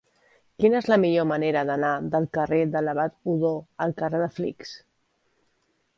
[0.61, 3.55] Quina és la millor manera d'anar del carrer de l'Abat Odó
[3.87, 4.77] al carrer de Flix?